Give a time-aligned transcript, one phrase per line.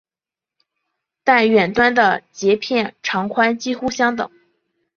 [1.23, 4.31] 但远端的节片长宽几近相等。